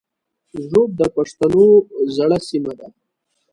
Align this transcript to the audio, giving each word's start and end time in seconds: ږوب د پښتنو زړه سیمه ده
ږوب 0.69 0.89
د 0.99 1.01
پښتنو 1.15 1.65
زړه 2.15 2.37
سیمه 2.49 2.73
ده 2.79 2.87